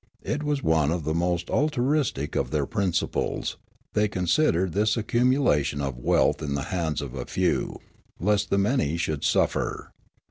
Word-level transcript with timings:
It 0.23 0.41
was 0.41 0.63
one 0.63 0.89
of 0.89 1.03
the 1.03 1.13
most 1.13 1.51
altruis 1.51 2.11
tic 2.11 2.35
of 2.35 2.49
their 2.49 2.65
principles, 2.65 3.57
they 3.93 4.07
considered, 4.07 4.73
this 4.73 4.95
accumul 4.95 5.55
ation 5.55 5.79
of 5.79 5.95
wealth 5.99 6.41
in 6.41 6.55
the 6.55 6.63
hands 6.73 7.03
of 7.03 7.13
a 7.13 7.27
few, 7.27 7.79
lest 8.19 8.49
the 8.49 8.57
many 8.57 8.97
should 8.97 9.23
suffer. 9.23 9.91